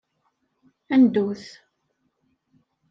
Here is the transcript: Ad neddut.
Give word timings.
Ad 0.93 0.99
neddut. 1.01 1.43